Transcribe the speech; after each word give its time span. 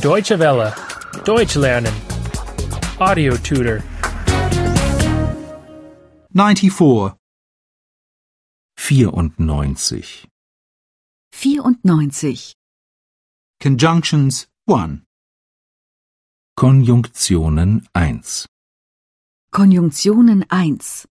Deutsche 0.00 0.38
Welle. 0.38 0.74
Deutsch 1.24 1.56
lernen. 1.56 1.94
Audio 2.98 3.36
tutor. 3.36 3.82
94. 6.34 7.16
94. 8.76 10.26
94. 11.30 12.54
Conjunctions 13.60 14.46
1. 14.66 15.02
Konjunktionen 16.56 17.86
1. 17.94 18.46
Konjunktionen 19.52 20.44
1. 20.50 21.06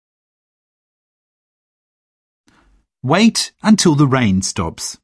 Wait 3.02 3.52
until 3.62 3.94
the 3.94 4.06
rain 4.06 4.42
stops. 4.42 4.98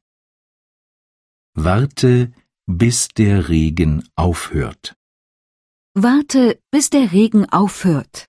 Warte, 1.55 2.33
bis 2.67 3.07
der 3.09 3.49
Regen 3.49 4.07
aufhört. 4.15 4.95
Warte, 5.95 6.59
bis 6.71 6.89
der 6.89 7.11
Regen 7.11 7.47
aufhört. 7.49 8.27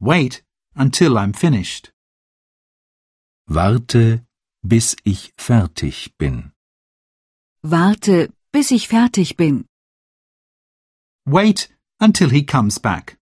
Wait 0.00 0.44
until 0.74 1.18
I'm 1.18 1.34
finished. 1.34 1.92
Warte, 3.46 4.24
bis 4.62 4.96
ich 5.04 5.32
fertig 5.36 6.16
bin. 6.18 6.52
Warte, 7.62 8.32
bis 8.52 8.70
ich 8.70 8.88
fertig 8.88 9.36
bin. 9.36 9.66
Wait 11.26 11.68
until 12.00 12.30
he 12.30 12.44
comes 12.46 12.78
back. 12.78 13.18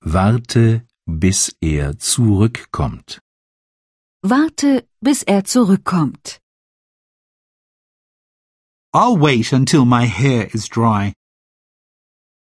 Warte, 0.00 0.86
bis 1.06 1.56
er 1.60 1.98
zurückkommt. 1.98 3.20
Warte, 4.22 4.88
bis 5.00 5.22
er 5.22 5.44
zurückkommt. 5.44 6.40
I'll 8.92 9.16
wait 9.16 9.52
until 9.52 9.84
my 9.84 10.06
hair 10.06 10.48
is 10.54 10.68
dry. 10.68 11.12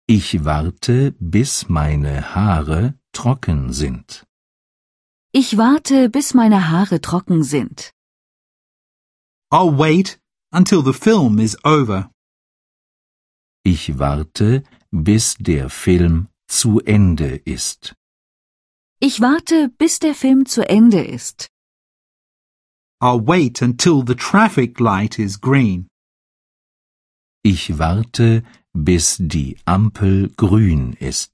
Ich 0.07 0.43
warte, 0.43 1.11
bis 1.19 1.69
meine 1.69 2.33
Haare 2.33 2.95
trocken 3.13 3.73
sind. 3.73 4.25
Ich 5.31 5.57
warte, 5.57 6.09
bis 6.09 6.33
meine 6.33 6.69
Haare 6.69 7.01
trocken 7.01 7.43
sind. 7.43 7.91
I'll 9.51 9.77
wait 9.77 10.19
until 10.51 10.81
the 10.81 10.93
film 10.93 11.39
is 11.39 11.57
over. 11.63 12.09
Ich 13.63 13.99
warte, 13.99 14.63
bis 14.91 15.35
der 15.35 15.69
Film 15.69 16.29
zu 16.47 16.79
Ende 16.79 17.35
ist. 17.45 17.93
Ich 18.99 19.21
warte, 19.21 19.69
bis 19.69 19.99
der 19.99 20.15
Film 20.15 20.45
zu 20.45 20.67
Ende 20.67 21.03
ist. 21.03 21.49
I'll 23.01 23.21
wait 23.25 23.61
until 23.61 24.03
the 24.05 24.15
traffic 24.15 24.79
light 24.79 25.19
is 25.19 25.39
green. 25.39 25.88
Ich 27.53 27.79
warte, 27.79 28.43
bis 28.73 29.05
die 29.17 29.57
Ampel 29.65 30.29
grün 30.43 30.93
ist. 30.93 31.33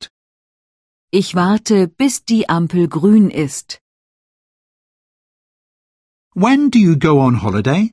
Ich 1.11 1.35
warte, 1.35 1.89
bis 1.89 2.23
die 2.23 2.47
Ampel 2.47 2.87
grün 2.87 3.29
ist. 3.29 3.81
When 6.33 6.71
do 6.71 6.79
you 6.79 6.95
go 6.97 7.13
on 7.27 7.41
holiday? 7.43 7.91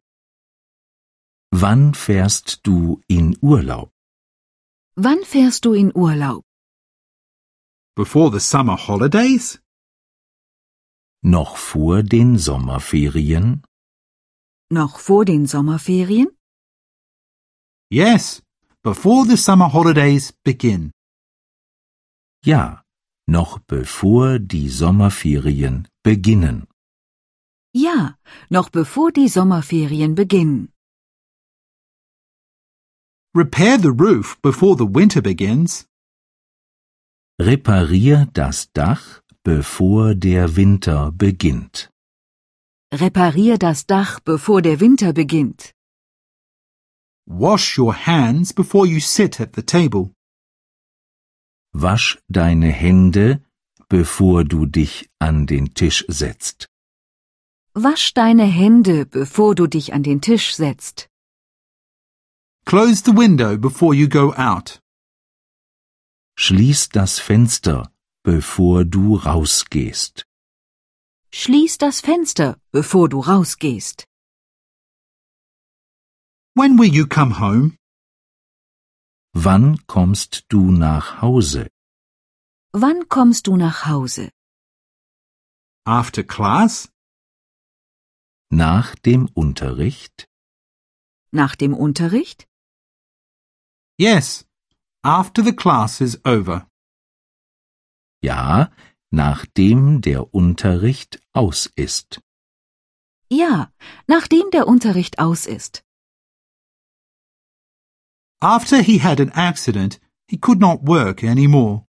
Wann 1.50 1.94
fährst 1.94 2.60
du 2.66 3.02
in 3.08 3.36
Urlaub? 3.40 3.90
Wann 4.94 5.24
fährst 5.24 5.64
du 5.64 5.72
in 5.72 5.90
Urlaub? 5.92 6.44
Before 7.96 8.30
the 8.30 8.38
summer 8.52 8.76
holidays? 8.86 9.60
Noch 11.24 11.56
vor 11.56 12.04
den 12.04 12.38
Sommerferien? 12.38 13.64
Noch 14.70 15.00
vor 15.00 15.24
den 15.24 15.46
Sommerferien? 15.46 16.28
Yes, 17.92 18.40
before 18.82 19.26
the 19.26 19.36
summer 19.36 19.68
holidays 19.68 20.32
begin. 20.44 20.92
Ja, 22.42 22.80
noch 23.28 23.58
bevor 23.66 24.38
die 24.38 24.70
Sommerferien 24.70 25.86
beginnen. 26.02 26.66
Ja, 27.74 28.16
noch 28.48 28.70
bevor 28.70 29.12
die 29.12 29.28
Sommerferien 29.28 30.14
beginnen. 30.14 30.72
Repair 33.36 33.78
the 33.78 33.92
roof 33.92 34.40
before 34.40 34.74
the 34.74 34.86
winter 34.86 35.20
begins. 35.20 35.86
Reparier 37.38 38.26
das 38.32 38.72
Dach, 38.72 39.20
bevor 39.44 40.14
der 40.14 40.56
Winter 40.56 41.12
beginnt. 41.12 41.90
Reparier 42.90 43.58
das 43.58 43.84
Dach, 43.84 44.18
bevor 44.20 44.62
der 44.62 44.80
Winter 44.80 45.12
beginnt. 45.12 45.71
Wash 47.26 47.78
your 47.78 47.94
hands 47.94 48.52
before 48.52 48.86
you 48.86 49.00
sit 49.00 49.40
at 49.40 49.52
the 49.54 49.62
table. 49.62 50.10
Wasch 51.72 52.18
deine 52.28 52.70
Hände, 52.70 53.40
bevor 53.88 54.44
du 54.44 54.66
dich 54.66 55.08
an 55.18 55.46
den 55.46 55.72
Tisch 55.74 56.04
setzt. 56.08 56.68
Wasch 57.74 58.12
deine 58.12 58.44
Hände, 58.44 59.06
bevor 59.06 59.54
du 59.54 59.66
dich 59.66 59.94
an 59.94 60.02
den 60.02 60.20
Tisch 60.20 60.54
setzt. 60.54 61.08
Close 62.66 63.02
the 63.04 63.16
window 63.16 63.56
before 63.56 63.94
you 63.94 64.08
go 64.08 64.32
out. 64.34 64.80
Schließ 66.36 66.90
das 66.90 67.18
Fenster, 67.18 67.90
bevor 68.22 68.84
du 68.84 69.16
rausgehst. 69.16 70.26
Schließ 71.30 71.78
das 71.78 72.00
Fenster, 72.00 72.58
bevor 72.72 73.08
du 73.08 73.20
rausgehst. 73.20 74.06
When 76.54 76.78
will 76.78 76.92
you 76.92 77.06
come 77.06 77.40
home? 77.40 77.78
Wann 79.32 79.78
kommst 79.86 80.44
du 80.50 80.70
nach 80.70 81.22
Hause? 81.22 81.70
Wann 82.72 83.08
kommst 83.08 83.46
du 83.46 83.56
nach 83.56 83.86
Hause? 83.86 84.30
After 85.86 86.22
class? 86.22 86.90
Nach 88.50 88.94
dem 88.96 89.30
Unterricht? 89.32 90.28
Nach 91.30 91.56
dem 91.56 91.72
Unterricht? 91.72 92.46
Yes, 93.98 94.44
after 95.02 95.42
the 95.42 95.56
class 95.56 96.02
is 96.02 96.20
over. 96.26 96.68
Ja, 98.22 98.70
nachdem 99.10 100.02
der 100.02 100.34
Unterricht 100.34 101.22
aus 101.32 101.64
ist. 101.76 102.20
Ja, 103.30 103.72
nachdem 104.06 104.50
der 104.50 104.68
Unterricht 104.68 105.18
aus 105.18 105.46
ist. 105.46 105.82
After 108.42 108.82
he 108.82 108.98
had 108.98 109.20
an 109.20 109.30
accident, 109.36 110.00
he 110.26 110.36
could 110.36 110.58
not 110.58 110.82
work 110.82 111.22
anymore. 111.22 111.86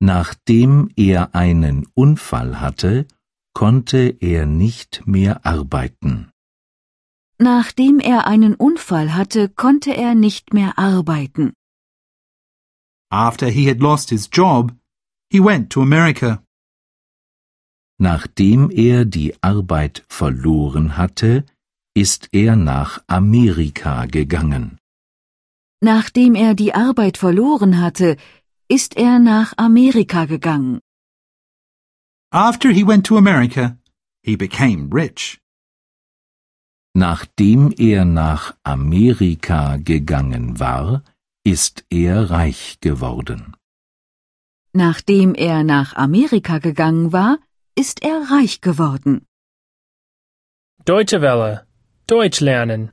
Nachdem 0.00 0.90
er 0.96 1.32
einen 1.32 1.86
Unfall 1.94 2.60
hatte, 2.60 3.06
konnte 3.54 4.16
er 4.20 4.46
nicht 4.46 5.06
mehr 5.06 5.46
arbeiten. 5.46 6.32
Nachdem 7.38 8.00
er 8.00 8.26
einen 8.26 8.54
Unfall 8.56 9.14
hatte, 9.14 9.48
konnte 9.48 9.92
er 9.92 10.16
nicht 10.16 10.52
mehr 10.52 10.76
arbeiten. 10.76 11.52
After 13.08 13.46
he 13.48 13.68
had 13.68 13.78
lost 13.78 14.10
his 14.10 14.28
job, 14.32 14.74
he 15.30 15.38
went 15.38 15.70
to 15.70 15.82
America. 15.82 16.42
Nachdem 17.98 18.70
er 18.70 19.04
die 19.04 19.40
Arbeit 19.40 20.04
verloren 20.08 20.96
hatte, 20.96 21.46
ist 21.94 22.28
er 22.32 22.56
nach 22.56 23.04
Amerika 23.06 24.06
gegangen. 24.06 24.80
Nachdem 25.82 26.34
er 26.34 26.54
die 26.54 26.74
Arbeit 26.74 27.18
verloren 27.18 27.80
hatte, 27.80 28.16
ist 28.68 28.96
er 28.96 29.18
nach 29.18 29.52
Amerika 29.56 30.24
gegangen. 30.24 30.80
After 32.32 32.70
he 32.70 32.82
went 32.86 33.06
to 33.06 33.16
America, 33.16 33.76
he 34.22 34.36
became 34.36 34.88
rich. 34.90 35.38
Nachdem 36.94 37.72
er 37.76 38.04
nach 38.06 38.54
Amerika 38.62 39.76
gegangen 39.76 40.58
war, 40.58 41.02
ist 41.44 41.84
er 41.90 42.30
reich 42.30 42.78
geworden. 42.80 43.54
Nachdem 44.72 45.34
er 45.34 45.62
nach 45.62 45.94
Amerika 45.94 46.58
gegangen 46.58 47.12
war, 47.12 47.38
ist 47.74 48.02
er 48.02 48.30
reich 48.30 48.60
geworden. 48.62 49.26
Deutsche 50.84 51.20
Welle. 51.20 51.66
Deutsch 52.06 52.40
lernen. 52.40 52.92